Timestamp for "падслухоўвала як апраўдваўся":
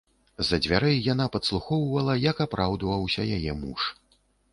1.35-3.21